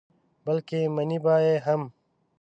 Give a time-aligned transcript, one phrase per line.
[0.45, 1.81] بلکې منې به یې هم.